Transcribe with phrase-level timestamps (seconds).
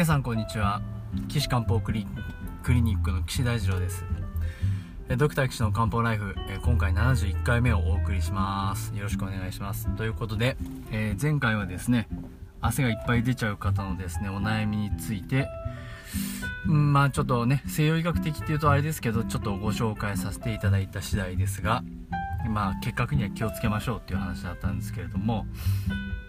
[0.00, 0.80] 皆さんこんにちは。
[1.28, 4.02] 岸漢方クリニックの岸大二郎です。
[5.18, 6.34] ドクター岸の漢方ライフ
[6.64, 8.94] 今回71回目をお送りします。
[8.96, 9.94] よろしくお願いします。
[9.96, 10.56] ということで、
[10.90, 12.08] えー前回はですね
[12.62, 15.46] 汗がいっぱい出ちゃう方のですねお悩みについて
[16.66, 21.84] うんまあちょっとね西洋医学的っていうとあれですけどちょっとご紹介させていただいた次第ですが
[22.48, 25.44] まあ結核には気をつけましょうっていう話だったんですけれども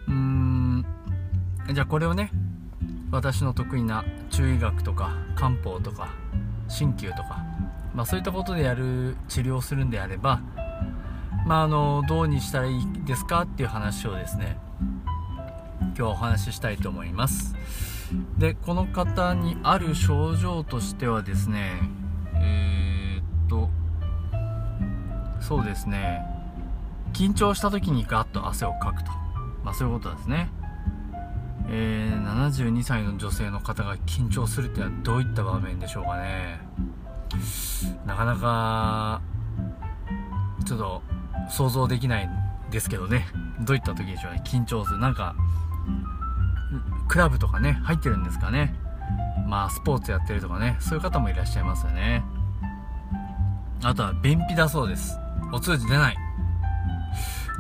[0.10, 0.86] うーん
[1.74, 2.32] じゃあこれをね
[3.12, 6.10] 私の得意な中医学とか漢方とか
[6.70, 7.44] 鍼灸とか、
[7.94, 10.42] まあ、そういったことでやる治療をするんであれば、
[11.46, 14.58] まあ、あのどうにしたらいいですかっていう話をですね
[15.82, 17.56] 今日はお話ししたいと思います。
[18.38, 21.80] でこの方にある症状としてはですね
[22.36, 23.70] えー、っと
[25.42, 26.26] そうですね
[27.14, 29.12] 緊張した時にガッと汗をかくと。
[29.64, 30.50] まあそういうことですね。
[31.70, 36.60] えー、72歳の女性の方が緊張するっていうのはどういった場面でしょうかね。
[38.06, 39.22] なかなか
[40.66, 41.02] ちょっと
[41.50, 42.30] 想像できないん
[42.70, 43.28] ですけどね。
[43.62, 44.42] どういった時でしょうね。
[44.46, 45.00] 緊張する。
[45.00, 45.36] なんか
[47.08, 48.76] クラブとかね入ってるんですかね。
[49.48, 50.78] まあスポーツやってるとかね。
[50.80, 52.24] そういう方もいらっしゃいますよね。
[53.84, 55.18] あとは便秘だそうです。
[55.52, 56.18] お通じ出ない。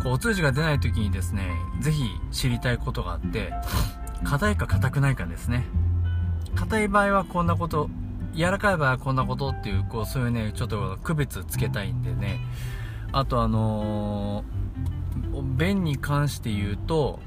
[0.03, 3.53] こうお通じが出ない時にですねぜひ知りたいことがあって
[4.23, 5.66] 硬いか硬くないかですね。
[6.56, 7.89] 硬い場合はこんなこと
[8.34, 12.40] 柔らかい場合はこんなことっていうこうそういうねちょっと区別つけたいんでね。
[13.13, 17.19] あとあのー、便に関して言うと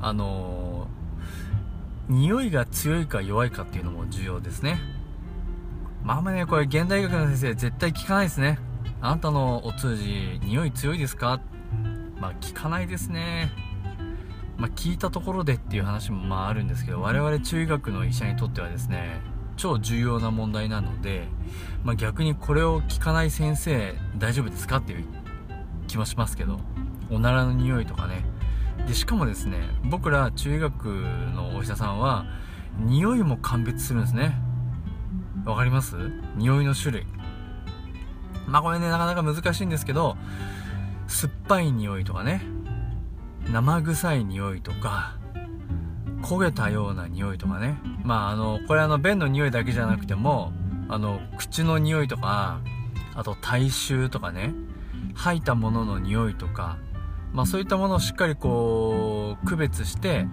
[0.00, 4.80] あのー、匂いが強いか弱いかっていうのも重要ですね。
[6.02, 8.58] まああんまねこれ現代医学の先生絶対聞かないですね。
[9.00, 11.40] あなたのお通じ匂い強いですか？
[12.20, 13.50] まあ聞かないですね。
[14.58, 19.22] まあ、聞いたところでっていう話もまああるんですけど我々中医学の医者にとってはですね
[19.56, 21.28] 超重要な問題なので、
[21.82, 25.06] まあ、逆にこれを聞かない先生大丈夫ですかっていう
[25.88, 26.60] 気もしますけど
[27.10, 28.22] おならの匂いとかね。
[28.86, 30.84] でしかもですね僕ら中医学
[31.34, 32.26] のお医者さんは
[32.78, 34.34] 匂いも鑑別するんですね。
[35.46, 35.96] わかります？
[36.36, 37.06] 匂いの種類。
[38.46, 40.18] まあこれねなかなか難しいんですけど
[41.10, 42.40] 酸っぱい匂いとかね。
[43.52, 45.16] 生臭い匂いとか
[46.22, 47.76] 焦げたような匂いとかね。
[48.04, 50.52] まああのこれあの便の匂いだけじゃなくても
[50.88, 52.60] あの口の匂いとか
[53.14, 54.54] あと体臭とかね。
[55.14, 56.78] 吐いたものの匂いとか
[57.32, 60.26] まあそういったものをしっかりこう区別して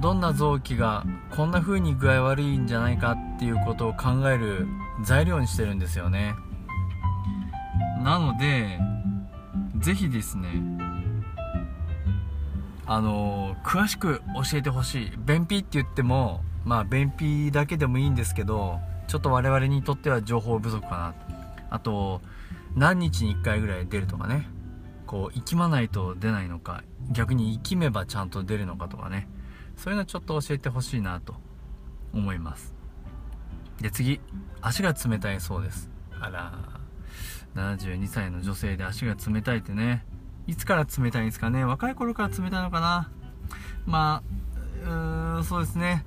[0.00, 1.04] どんな臓器が
[1.34, 4.68] こんな風に具合悪いんじゃないかっていうことを考える
[5.02, 6.34] 材料にしてるんですよね。
[8.04, 8.78] なので
[9.80, 10.48] ぜひですね
[12.86, 15.12] あの詳しく教えてほしい。
[15.16, 21.14] 便秘って言ってもまあ便秘だけでもいいんですけどちょっと我々にとっては情報不足かな
[21.70, 22.20] あと
[22.74, 24.48] 何日に1回ぐらい出るとかね。
[25.06, 29.28] こう生きまないと出ないのか逆に生きめばちゃんと出るのかとかね。
[29.76, 31.34] そういうのちょっと教えてほしいなと
[32.12, 32.74] 思います。
[33.80, 34.20] で次。
[34.60, 35.90] 足が冷たいそうです。
[36.20, 36.79] あら
[37.54, 40.04] 72歳の女性で足が冷たいってね。
[40.46, 41.64] いつから冷たいんですかね。
[41.64, 43.10] 若い頃から冷たいのかな。
[43.86, 44.22] ま
[44.84, 46.04] あ、うーん、そうですね。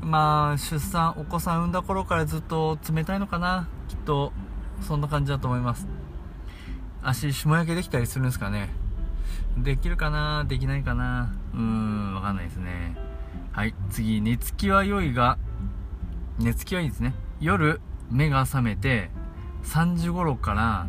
[0.00, 3.68] まあ、出産、お子さん産んだ頃からずっと冷たいのかな。
[3.88, 4.32] きっと、
[4.80, 5.88] そんな感じだと思います。
[7.02, 8.70] 足、霜焼けできたりするんですかね。
[9.56, 10.44] できるかな？
[10.44, 11.34] できないかな？
[11.52, 12.96] うーん、わかんないですね。
[13.52, 14.20] はい次。
[14.20, 15.36] 寝つきは良いが
[16.38, 17.14] 寝つきはいいですね。
[17.40, 17.80] 夜
[18.10, 19.10] 目が覚めて
[19.64, 20.88] 3時頃から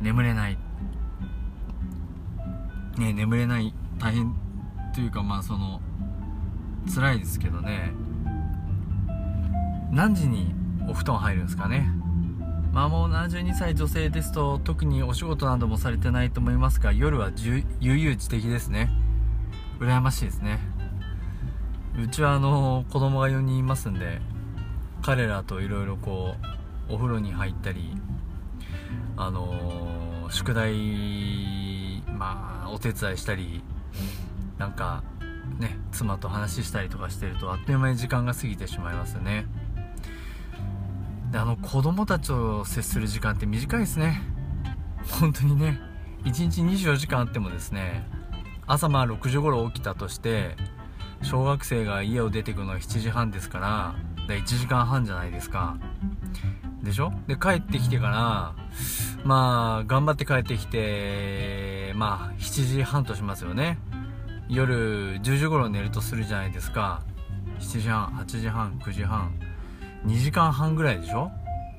[0.00, 0.58] 眠れない。
[2.98, 3.74] ね眠れない。
[3.98, 4.34] 大変
[4.94, 5.80] というかまあその
[6.92, 7.92] 辛いですけどね。
[9.90, 10.54] 何時に
[10.88, 11.90] お布団入るんですかね。
[12.72, 18.90] まあもう72歳女性ですと特にお仕事などもされてないと思いますが夜は悠々自適ですね。
[19.80, 20.58] 羨ましいですね。
[22.00, 24.20] うちはあの子供が4人いますんで
[25.02, 26.57] 彼らといろいろこう
[26.88, 27.92] お風呂に入ったり
[29.16, 33.62] あの宿題まあお手伝いしたり
[34.58, 35.02] なんか
[35.58, 39.46] ね妻と話したりとかしてるとあっという間に時間が過ぎてしまいますよね。
[41.30, 44.22] であの子供たちと接する時間って短いですね。
[45.20, 45.80] 本当にね
[46.24, 48.06] 1日24時間あってもですね
[48.66, 50.56] 朝まあ6時頃起きたとして
[51.22, 53.94] 小学生が家を出てくのは7時半ですから
[54.28, 55.76] 1時間半じゃないですか。
[56.82, 57.12] でしょ？
[57.26, 58.54] で帰ってきてから
[59.24, 63.78] まあ頑張って帰ってきてまあ7時半としますよね。
[64.48, 67.02] 夜10時頃寝るとするじゃないですか。
[67.58, 69.32] 7時半8時半9時半。
[70.06, 71.30] 2時間半ぐらいでしょ？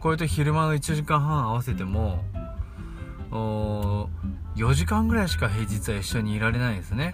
[0.01, 2.23] これと昼間の1時間半合わせても
[3.31, 7.13] 4時間ぐらいしか平日は一緒にいられないですね。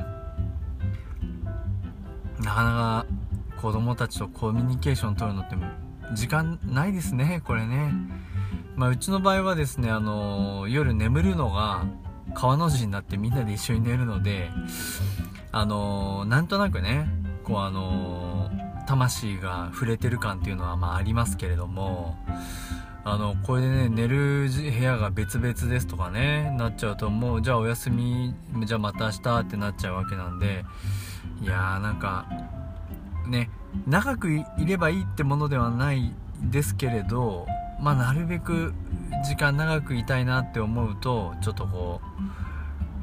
[2.40, 3.06] なかなか
[3.62, 5.56] 子供たちとコミュニケーション取るのって
[6.14, 7.92] 時間ないですねこれね。
[8.76, 11.86] まあうちの場合はですねあの夜眠るのが
[12.34, 14.50] 川の字になってみんなで一緒に寝るので
[15.52, 17.08] あのなんとなくね
[17.44, 18.52] こうあの
[18.88, 22.18] 魂が触れてる感っていうのはまあありますけれども
[23.04, 28.34] あのこれでね寝る部屋が別々ですとかねなっちゃうともうじゃあお休み
[28.66, 30.66] じゃあまた明日ってなっちゃうわけなんで
[31.42, 32.26] いやーなんか
[33.28, 33.50] ね
[33.88, 37.46] 長くいればいいってものではないですけれど
[37.80, 38.74] まあなるべく
[39.28, 42.02] 時間長くいたいなって思うとちょっとこ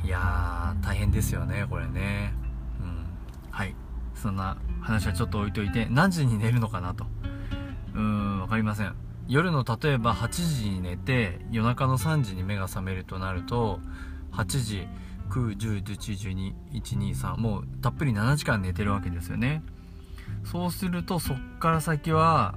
[0.02, 2.34] ういやー大変ですよねこれね。
[2.80, 3.06] うん。
[3.50, 3.74] はい。
[4.14, 7.06] そんな話はちょっと置いといて何時に寝るのかなと。
[7.94, 8.94] うーん分かりません。
[9.28, 13.78] 夜の例えば8時に寝て夜中の3時に目が覚めるとなると
[14.32, 14.88] 8時
[15.30, 19.62] 9 10 11 12 123もうたっぷり7時間寝てるわけですよね。
[20.44, 22.54] そうするとそっから先は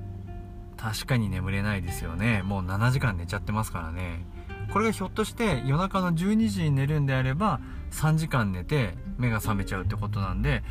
[0.77, 2.41] 確かに眠れないですよね。
[2.43, 4.25] もう7時間寝ちゃってますからね。
[4.71, 7.59] これがひょっとして夜中の12時に寝るんであれば
[7.91, 10.63] 3時間寝て目が覚めちゃうってことなんで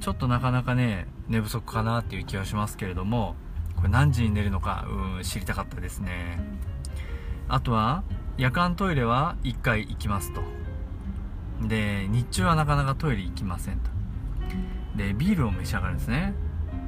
[0.00, 3.36] ちょっとなかなかね寝不足かなっていう気はしますけれども
[3.76, 6.40] これ何時に寝るのかうん知りたかったですね。
[7.48, 8.04] あとは
[8.38, 10.42] 夜間トイレは1回行きますと。
[11.60, 13.90] で日中はなかなかトイレ行きませんと。
[14.96, 16.34] でビールを召し上がるんですね。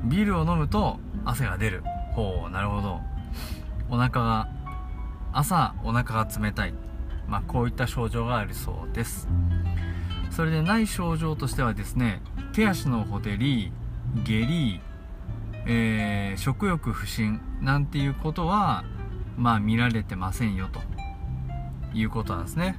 [0.04, 1.82] ビールを飲むと汗が出る。
[2.14, 3.00] ほうなるほど。
[3.90, 4.48] お腹が
[5.32, 6.74] 朝お腹が冷たい。
[7.26, 9.28] まあこういった症状があるそうです。
[10.30, 12.20] それでない症状としてはですね
[12.52, 13.72] 手足のほてり
[14.24, 14.80] 下痢、
[15.66, 18.84] えー、食欲不振なんていうことは
[19.36, 20.80] まあ見られてませんよと
[21.96, 22.78] いうことなんですね。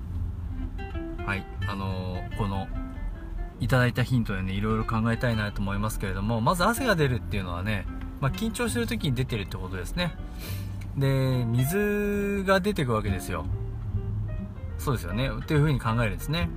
[1.26, 2.68] はいあのー、この
[3.60, 7.86] いただいたヒントでねいろいろ考えたいなと思いますけれどもまず汗が出るっていうのはね、
[8.20, 10.16] まあ、緊張してる時に出てるってことですね。
[10.98, 13.46] で水が出てくわけですよ。
[14.78, 15.30] そうですよね。
[15.30, 16.50] っていう風に考えるんですね。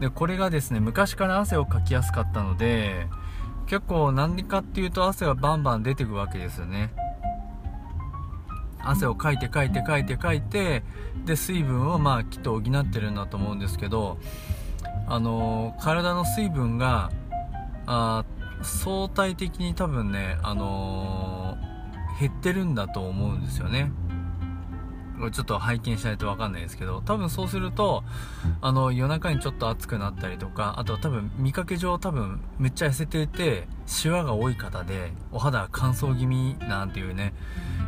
[0.00, 3.06] でこれがですね昔から汗をかきやすかったので
[3.66, 6.92] 結構何かっていうと汗がバンバン出てくわけですよね。
[8.86, 10.82] 汗をかいてかいてかいてかいて
[11.24, 14.18] で水分をまあきっと補ってるんだと思うんですけど
[15.06, 17.10] あの体の水分が
[17.86, 18.24] あ
[18.62, 23.92] 相対的に多分ね、あのー、減ってるんだと思うんですよね。
[25.18, 28.02] これちょっと拝見しないと分かんないですけど多分そうすると
[28.60, 37.32] あの夜中にちょっと暑くなったりとかあと多分見かけ上多分めっちゃ痩せていてシワが多い方でお肌乾燥気味なんていうね、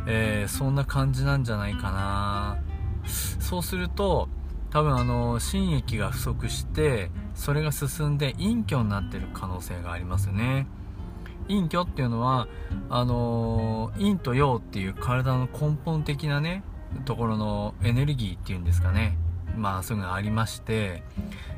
[0.07, 2.57] えー、そんな感じなんじゃないかな。
[3.39, 4.29] そうすると
[4.69, 10.67] 多分あの心液が不足してそれが進んで陰虚になってる可能性がありますね。
[11.47, 12.47] 陰虚っていうのは
[12.89, 16.63] あの陰と陽っていう体の根本的なね
[17.05, 19.17] ところのエネルギーっていうんですかね。
[19.55, 21.03] まあそういうのがありまして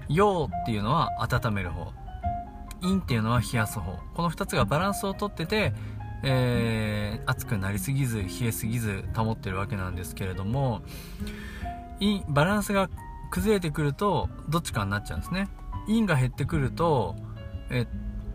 [0.07, 1.91] 陽っていうのは温める方。
[2.81, 3.97] 陰っていうのは冷やす方。
[4.13, 5.73] この2つがバランスをとってて
[6.21, 10.81] えー、熱くなりすぎず冷えすぎず保ってるわけなんですけれども
[12.27, 12.89] バランスが
[13.31, 15.49] 崩れてくるとどっちかになっちゃうんですね。
[15.87, 17.15] 陰が減ってくると
[17.69, 17.87] え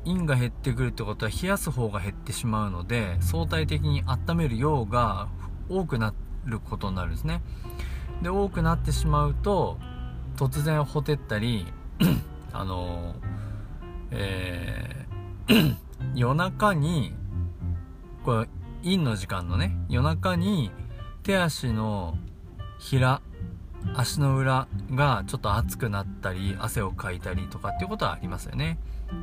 [0.04, 5.28] 陰が減ってくるってことは冷やす方が減ってしまうので相対的に温める量が
[5.68, 6.12] 多くな
[6.44, 7.42] ることになるんですね。
[8.22, 9.78] で多くなってしまうと
[10.36, 11.66] 突然ほてったり
[12.52, 13.14] あの
[14.10, 15.76] えー
[16.14, 17.14] 夜中に
[18.24, 18.48] これ
[18.82, 20.70] 陰の時間のね夜中に
[21.22, 22.16] 手足の
[22.78, 23.20] ひら
[23.94, 28.78] 足の裏がちょっと熱くなったり汗をかいたりとかっていうことはありますよね。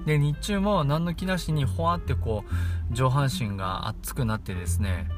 [0.05, 2.43] で日中も何の気なしにほわってこ
[2.91, 5.09] う上半身が熱くなってですね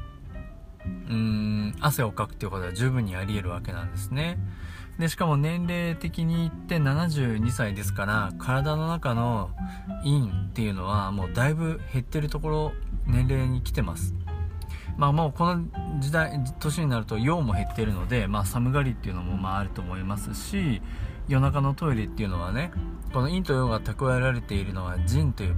[1.08, 4.38] うーん汗をかくっていうことは十分にあり得るわけなんですね。
[4.98, 9.50] でしかも年齢的に言って72歳ですから体の中の
[10.04, 12.72] 陰っていうのはもうだいぶ減ってるところ
[13.06, 14.14] 年齢に来てます。
[14.96, 15.64] まあもうこの
[15.98, 20.82] 時代年になると陽も減ってるので、まあ、寒がりっていうのもまああると思いますし
[21.28, 22.70] 夜中のトイレっていうのはね
[23.12, 25.56] この陰と陽が蓄えられているのは腎という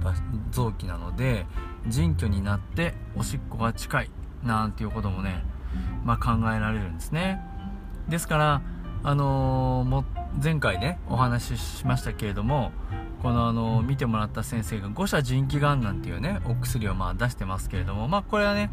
[0.51, 1.45] 臓器なので
[1.87, 4.11] 腎虚になっておしっこが近い
[4.43, 5.43] なんていうこともね、
[6.05, 7.41] まあ、考えられるんですね。
[8.07, 8.61] ですから
[9.03, 10.05] あのー、も
[10.41, 12.71] 前回ねお話ししましたけれども
[13.21, 18.69] このあの見てもらった先生が五者腎気丸なんていうねお薬をまあ出してますけれどもまあこれはね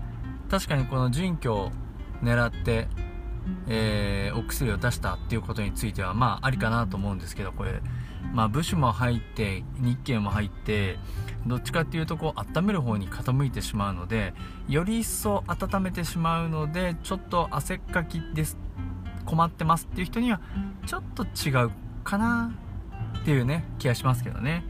[0.51, 1.71] 確かにこの腎虚を
[2.23, 2.89] 狙って
[3.69, 7.81] えー、お薬を出したっていうことについてはまあありかなと思うんですけどこれ。
[8.33, 10.99] まあ部首も入って日経も入って
[11.47, 14.33] どっちかっていうとこう温める方に傾いてしまうので
[14.67, 18.57] より一層温めてしまうのでちょっと汗っかきです
[19.25, 20.41] 困ってますっていう人には
[20.87, 21.71] ちょっと違う
[22.03, 22.53] かな
[23.21, 24.65] っていうね気がしますけどね。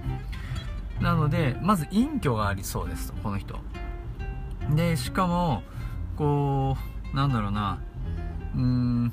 [1.00, 3.58] なのでまず隠居がありそうですこの人。
[4.70, 5.62] でしかも
[6.16, 6.76] こ
[7.12, 7.80] うなんだろうな。
[8.54, 9.12] うん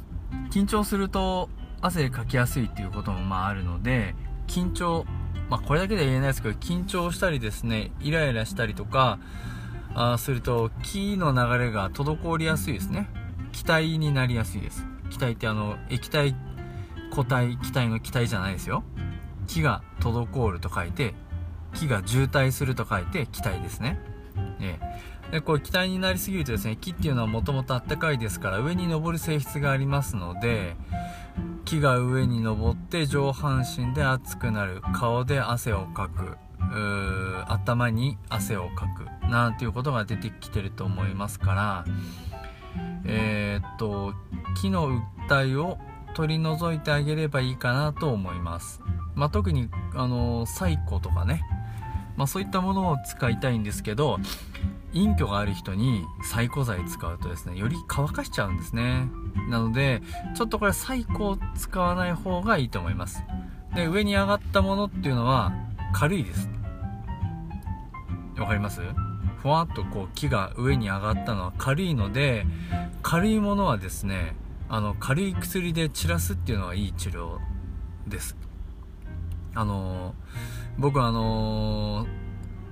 [0.52, 1.50] 緊張すると
[1.82, 4.16] 汗かきやすいっていうこともまああるので
[4.48, 5.06] 緊張
[5.50, 9.20] まあこれだけでは言えないですけど緊張したりですねイライラしたりとか
[9.94, 13.10] あすると気の流れが滞りやすいですね。
[13.52, 14.86] 気体になりやすいです。
[15.10, 16.36] 気体ってあの液体
[17.10, 18.84] 固体気体の気体じゃないですよ。
[19.48, 21.14] 気が滞ると書いて
[21.74, 24.00] 気が渋滞すると書いて気体ですね、
[24.62, 25.21] ええ。
[25.32, 30.76] でこれ気体になりすぎるとですね木っていうのはもともとあったかいですから上に登る性質がありますので
[31.64, 36.38] 木が上に登って上半身で熱くなる顔で汗をかく
[37.48, 41.86] 頭に汗をかくなんていうことが出てきてると思いますから
[43.06, 44.14] えー、っと
[44.62, 45.78] 木の訴えを
[46.14, 48.82] 取り除いてあげればいいかなと思います、
[49.16, 51.42] まあ、特にあのサイコとかね、
[52.18, 54.20] まあ、そういったものを使いたいんですけど
[54.94, 59.10] 隠居がある人に最古剤使うとですねより乾かしちゃうんですね。
[59.50, 60.02] なので
[60.36, 63.24] ちょっとこれ最古を使わない方がいいと思います。
[63.74, 65.54] で上に上がったものっていうのは
[65.94, 66.50] 軽いです。
[68.38, 68.82] わかります？
[69.42, 72.46] ふわっとこう木が上に上がったのは軽いので
[73.02, 74.36] 軽いものはですね
[74.70, 77.38] あの軽い薬で散らすっていうのはいい治療
[78.08, 78.36] です。
[79.56, 80.16] あの
[80.82, 82.08] 僕はあの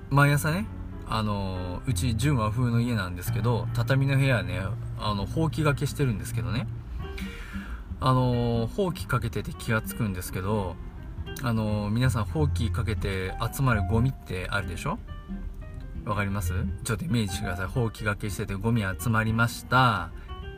[0.10, 0.66] 毎朝ね
[1.08, 4.60] あのうち純和風の家なんですけど畳の部屋ね
[4.98, 6.68] あのほうきがけしてるんですけどね。
[8.02, 10.76] あのほうきかけてて気が付くんですけど
[11.44, 14.98] あの皆さんほうきかけて集まるゴミってあるでしょ？
[16.06, 16.54] わかります？
[16.84, 17.68] ちょっとイメージしてください。
[17.68, 20.10] ほうきがけしててゴミ集まりました。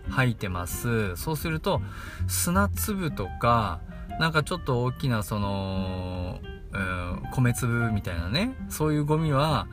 [0.10, 1.18] 吐いてます。
[1.18, 1.82] そうすると
[2.28, 3.82] 砂粒とか
[4.20, 6.40] なんかちょっと大きなその、
[6.74, 9.68] うん、米粒みたいなねそういうゴミは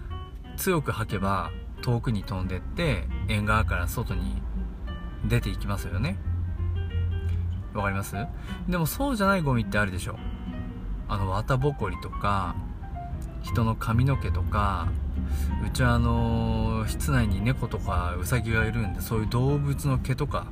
[0.57, 1.51] 強く吐けば
[1.83, 4.43] 遠くに飛んでって縁側から外に
[5.25, 6.17] 出ていきますよね。
[7.75, 8.17] わかります？
[8.69, 10.19] でもそうじゃないゴミってあるでしょ。
[11.09, 12.57] あの綿ぼこりとか
[13.43, 14.89] 人の髪の毛とか
[15.65, 20.47] うちはあの室内に猫とかウサギがいるんでそういう動物の毛とか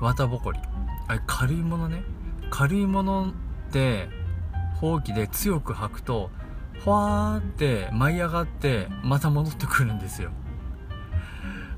[0.00, 0.60] 綿ぼこり。
[1.08, 2.02] あれ軽いものね。
[2.50, 3.32] 軽いものっ
[3.72, 4.08] て
[4.80, 6.30] ほうきで強く吐くと
[6.84, 10.30] ふわーって舞い上がってまた戻ってくるんですよ。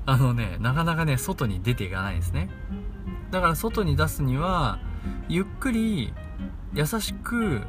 [0.05, 2.49] あのねなかなかね外に出ていかないんですね。
[3.31, 4.79] だから外に出すには
[5.27, 6.13] ゆっくり
[6.73, 7.61] 優しく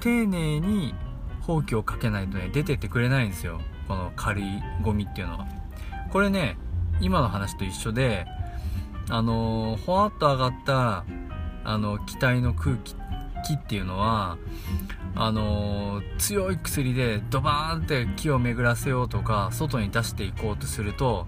[0.00, 0.94] 丁寧に
[1.40, 3.60] ほうきをかけないとね出てってくれないんですよ。
[3.88, 4.44] この軽い
[4.82, 5.46] ゴミっていうのは。
[6.12, 6.56] これね
[7.00, 8.26] 今の話と一緒で
[9.08, 11.04] あのー、ほわっと上がった
[11.64, 13.05] あの気体の空気って
[13.46, 14.38] 気っていうのは
[15.14, 21.26] あの、強い薬でドバーンって木を巡らせようとか外に出していこうとすると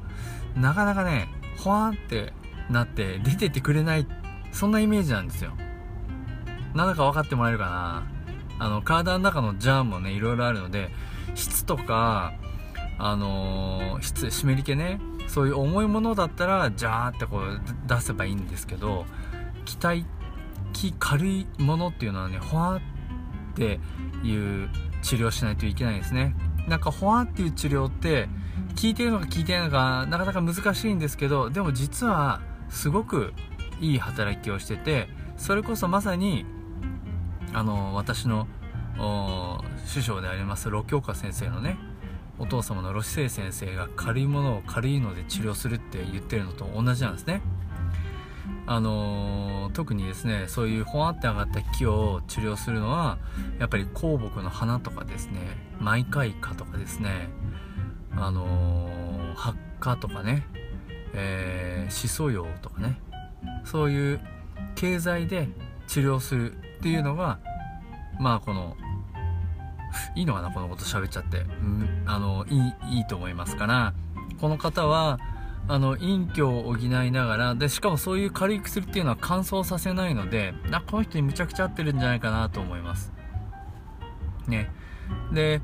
[0.56, 2.32] なかなかねほわーって
[2.70, 4.06] なって出てってくれない
[4.52, 5.52] そんなイメージなんですよ。
[6.74, 8.18] なんだか分かってもらえるかな。
[8.58, 10.90] あの体の中のジャーンもねいろいろあるので
[11.34, 12.34] 質とか
[12.98, 19.06] あのー、質湿り気ねそういう重いものだったらジャーってこう出せばいいんですけど
[19.64, 20.04] 気体
[20.78, 22.80] 気軽いものっていうのはねほわっ
[23.56, 23.80] て
[24.22, 24.68] いう
[25.02, 26.36] 治療しないといけないですね。
[26.68, 28.28] なんかほわっていう治療って
[28.80, 33.32] 効いてるのか効いてないのかなかなか難しいんですけどでも実はすごく
[33.80, 36.46] いい働きをしててそれこそまさに
[37.54, 38.46] あの私の
[39.86, 41.76] 師匠でありますロ京香先生のね
[42.38, 47.40] お父様のロシセイ先生が軽いものを軽いので治療するって言ってるのと同じなんですね。
[48.70, 53.16] あのー、特にですねそういうほわって上がった木を治療するのは
[53.58, 55.40] やっぱり香木の花とかですね
[55.80, 57.30] マイカイカとかですね
[58.14, 60.46] あのー、発火とかね、
[61.14, 63.00] えー、シソ葉とかね
[63.64, 64.20] そういう
[64.74, 65.48] 経済で
[65.86, 67.38] 治療するっていうのが
[68.20, 68.76] まあこの
[70.14, 72.58] いいのかなこのこと喋っちゃって、うん、あのい
[72.92, 73.94] いいいと思いますから
[74.42, 75.18] この方は
[75.68, 83.12] あの陰虚を補いながらでしかもそういう軽い薬っていうのは乾燥させないのであこの人にむちゃくちゃ合ってるんじゃないかなと思います。
[84.46, 84.72] ね。
[85.32, 85.60] で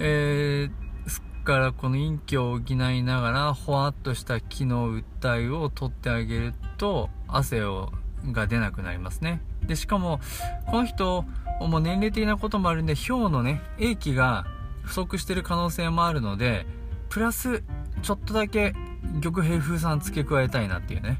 [0.00, 7.92] えー、すっからこの陰虚を補いながらほわっとした木の訴えを取ってあげると汗を
[8.32, 9.40] が出なくなりますね。
[9.66, 10.20] でしかも
[10.66, 11.24] この人
[11.60, 14.46] もう年齢的なこともあるんで氷のね液気が
[14.82, 16.66] 不足してる可能性もあるので
[17.08, 17.62] プラス
[18.02, 18.74] ちょっとだけ
[19.20, 21.18] 玉平風酸付け加えたいなっていうね。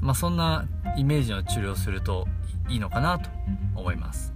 [0.00, 0.66] まあそんな
[0.96, 2.26] イメージの治療すると
[2.68, 3.30] いいのかなと
[3.74, 4.32] 思います。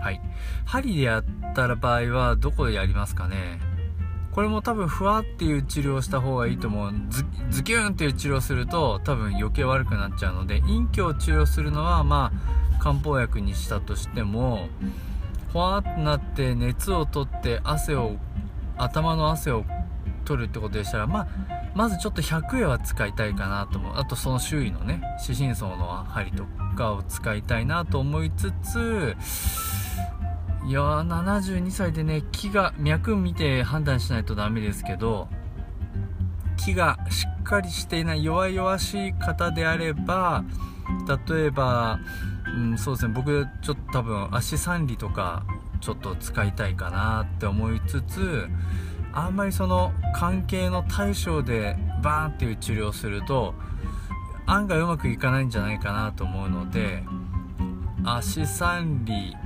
[0.00, 0.20] はい。
[0.64, 3.60] 針でやったら場合はどこでやりますかね。
[4.32, 6.92] これも多分ふわっていう治療をした方がいいと思う。
[7.08, 12.32] ズズキューンっていう治療すると多分余計悪くなっちゃうので陰虚を治療するのはま
[12.78, 14.68] あ漢方薬にしたとしても
[15.52, 18.16] ほわってなって熱を取って汗を
[18.76, 19.64] 頭の汗を
[20.24, 21.28] 取るってことでしたらまあ
[21.74, 23.96] まずちょっと100円は使いたいかなと思う。
[23.96, 26.44] あとその周囲のね四神層の針と
[26.76, 29.16] かを使いたいなと思いつつ
[30.66, 35.28] いや72歳でね木が脈見て判断しないとダメですけど
[36.56, 40.44] 木がしっかりしていない弱々しい方であれば
[41.28, 41.98] 例えば、
[42.54, 45.44] うん、そうですね僕ちょっと多分足三里とか
[45.80, 48.46] ちょっと使いたいかなって思いつつ
[49.12, 53.54] あんまりその関係の対象でバーンっていう治療をすると
[54.46, 57.02] 案外うまくいかないんじゃないかなと思うので
[58.04, 59.36] 足三里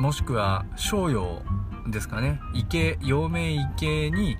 [0.00, 1.42] もしくは商用
[1.88, 2.40] ですかね。
[2.52, 4.36] 池陽明池に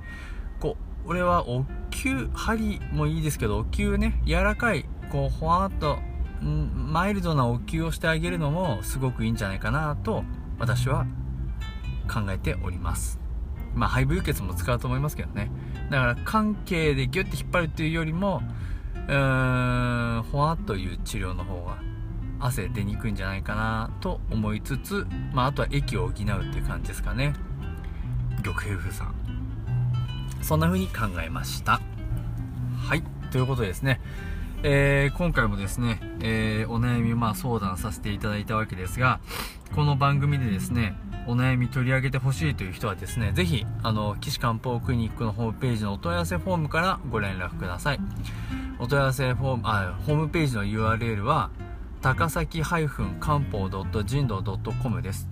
[0.61, 0.76] こ
[1.07, 5.98] う俺はお灸針もいいですけどお灸ね柔らかいこうほわっと
[6.42, 10.24] マイルドなお灸をしてあげるのもすごくいいんじゃないかなと
[10.59, 11.07] 私は
[12.12, 13.25] 考えております。
[13.76, 15.50] まあ、肺部輸血も使うと思いますけどね。
[15.90, 18.42] だから、関係でギュッて引っ張るっていうよりも、
[18.94, 21.78] うーん、ほわっという治療の方が、
[22.40, 27.34] 汗出にくいんじゃないかなと思いつつ、まあ、あとは液を補うっていう感じですかね。
[28.42, 29.14] 玉平風さん。
[30.42, 31.80] そんな風に考えました。
[32.78, 33.02] はい。
[33.30, 34.00] ということでですね、
[34.62, 39.20] えー、今回もですね、えー、お悩みまあ相談させていただいたわけですが、
[39.74, 48.00] この番組でですね、お悩み取り上げてほしいという人はですね、ぜひ、あの、岸漢方クリニックのホームページのお問い合わせフォームからご連絡ください。
[48.78, 51.50] お問い合わせフォーム、あ、ホームページの URL は、
[52.00, 54.42] 高崎漢方人道
[54.82, 55.28] .com です。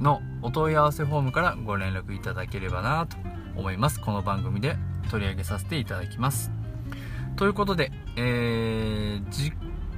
[0.00, 3.16] のお問い合わせフォームからご連絡いただければなと
[3.56, 4.00] 思います。
[4.00, 4.76] この番組で
[5.10, 6.61] 取り上げさせていただきます。
[7.36, 9.52] ということで、えー、次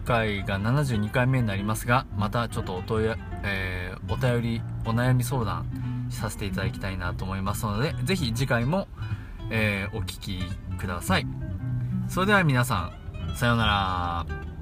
[0.05, 3.09] 回が72回目になりますが、またちょっとお問い、
[3.43, 5.67] えー、お便り、お悩み相談
[6.11, 8.89] させていただきたいなと思いますので、ぜひ次回も、
[9.51, 10.41] えー、お聴き
[10.79, 11.27] ください。
[12.09, 12.93] それでは皆さ
[13.33, 14.54] ん、さようなら。